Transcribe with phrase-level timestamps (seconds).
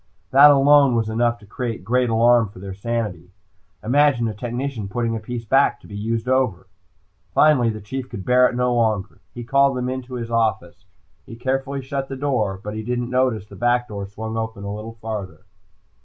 [0.31, 3.29] That alone was enough to create great alarm for their sanity.
[3.83, 6.65] Imagine a technician putting a piece back to be used over!
[7.35, 9.19] Finally the Chief could bear it no longer.
[9.35, 10.85] He called them into his office.
[11.27, 14.73] He carefully shut the door, but he didn't notice the back door swung open a
[14.73, 15.41] little farther.